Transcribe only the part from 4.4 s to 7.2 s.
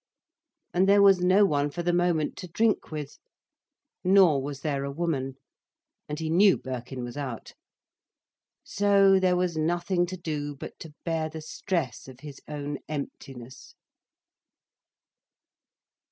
was there a woman. And he knew Birkin was